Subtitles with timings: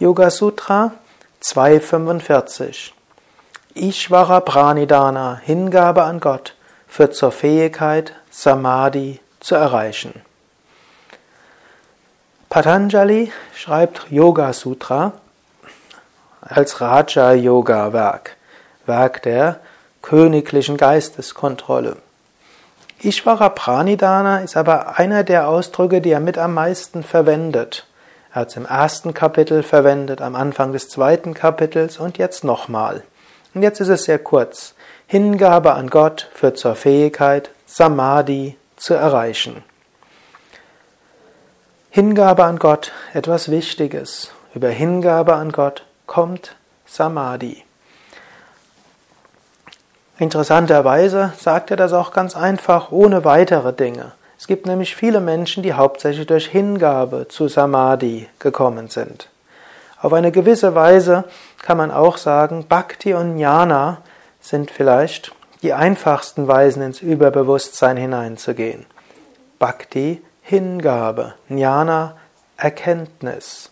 [0.00, 0.92] Yoga Sutra
[1.40, 2.94] 245
[3.74, 6.54] Ishvara Pranidhana, Hingabe an Gott,
[6.86, 10.22] führt zur Fähigkeit, Samadhi zu erreichen.
[12.48, 15.14] Patanjali schreibt Yoga Sutra
[16.42, 18.36] als Raja Yoga Werk,
[18.86, 19.58] Werk der
[20.00, 21.96] königlichen Geisteskontrolle.
[23.00, 27.87] Ishvara Pranidhana ist aber einer der Ausdrücke, die er mit am meisten verwendet.
[28.38, 33.02] Er hat es im ersten Kapitel verwendet, am Anfang des zweiten Kapitels und jetzt nochmal.
[33.52, 34.76] Und jetzt ist es sehr kurz.
[35.08, 39.64] Hingabe an Gott führt zur Fähigkeit, Samadhi zu erreichen.
[41.90, 44.30] Hingabe an Gott, etwas Wichtiges.
[44.54, 46.54] Über Hingabe an Gott kommt
[46.86, 47.64] Samadhi.
[50.16, 54.12] Interessanterweise sagt er das auch ganz einfach, ohne weitere Dinge.
[54.38, 59.28] Es gibt nämlich viele Menschen, die hauptsächlich durch Hingabe zu Samadhi gekommen sind.
[60.00, 61.24] Auf eine gewisse Weise
[61.60, 63.98] kann man auch sagen, Bhakti und Jnana
[64.40, 68.86] sind vielleicht die einfachsten Weisen ins Überbewusstsein hineinzugehen.
[69.58, 72.16] Bhakti, Hingabe, Jnana,
[72.56, 73.70] Erkenntnis.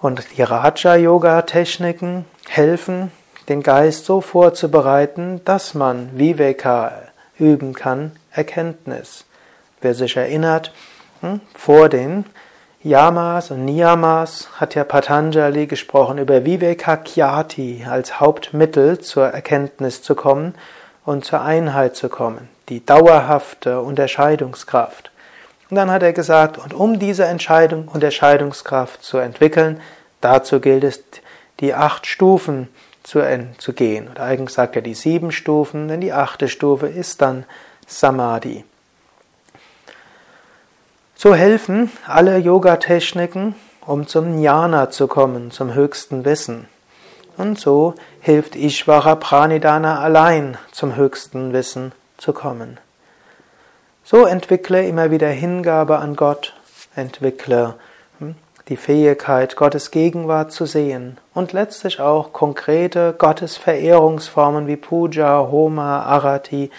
[0.00, 3.12] Und die Raja-Yoga-Techniken helfen,
[3.50, 6.92] den Geist so vorzubereiten, dass man Viveka
[7.38, 9.24] üben kann, Erkenntnis.
[9.80, 10.72] Wer sich erinnert,
[11.20, 12.24] hm, vor den
[12.82, 20.54] Yamas und Niyamas hat ja Patanjali gesprochen über Vivekakyati als Hauptmittel zur Erkenntnis zu kommen
[21.04, 25.10] und zur Einheit zu kommen, die dauerhafte Unterscheidungskraft.
[25.68, 29.80] Und dann hat er gesagt, und um diese Entscheidung, Unterscheidungskraft zu entwickeln,
[30.20, 31.02] dazu gilt es,
[31.58, 32.68] die acht Stufen
[33.02, 33.20] zu,
[33.58, 34.08] zu gehen.
[34.10, 37.44] Oder eigentlich sagt er die sieben Stufen, denn die achte Stufe ist dann
[37.86, 38.64] Samadhi.
[41.14, 43.54] So helfen alle Yoga-Techniken,
[43.86, 46.68] um zum Jnana zu kommen, zum höchsten Wissen.
[47.36, 52.78] Und so hilft Ishvara Pranidhana allein zum höchsten Wissen zu kommen.
[54.04, 56.54] So entwickle immer wieder Hingabe an Gott,
[56.94, 57.74] entwickle
[58.18, 58.36] hm,
[58.68, 66.70] die Fähigkeit, Gottes Gegenwart zu sehen und letztlich auch konkrete Gottesverehrungsformen wie Puja, Homa, Arati,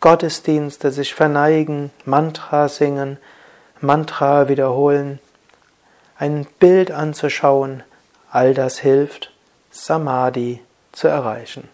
[0.00, 3.18] Gottesdienste, sich verneigen, Mantra singen,
[3.80, 5.18] Mantra wiederholen,
[6.16, 7.82] ein Bild anzuschauen,
[8.30, 9.32] all das hilft,
[9.70, 10.60] Samadhi
[10.92, 11.68] zu erreichen.